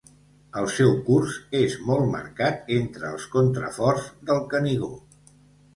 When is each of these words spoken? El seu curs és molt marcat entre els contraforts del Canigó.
El 0.61 0.69
seu 0.75 0.93
curs 1.09 1.35
és 1.59 1.75
molt 1.91 2.09
marcat 2.15 2.73
entre 2.81 3.11
els 3.13 3.29
contraforts 3.37 4.11
del 4.31 4.45
Canigó. 4.55 4.93